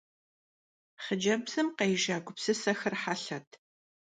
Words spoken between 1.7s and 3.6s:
къежа гупсысэхэр хьэлъэт.